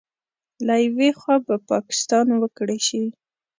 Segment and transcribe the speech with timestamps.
[0.67, 3.03] له یوې خوا به پاکستان وکړې شي